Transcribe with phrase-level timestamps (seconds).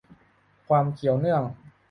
[0.67, 1.43] ความเกี่ยวเนื่อง